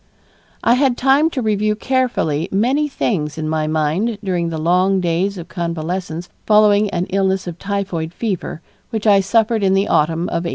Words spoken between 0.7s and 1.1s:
had